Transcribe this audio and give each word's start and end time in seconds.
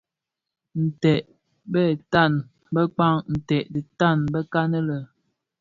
Nted 0.85 1.21
bè 1.71 1.83
tan 2.11 2.33
bëkpan 2.73 3.15
ntèd 3.33 3.65
dhi 3.73 3.81
tan 3.99 4.17
bekan 4.33 4.71
le. 4.87 4.97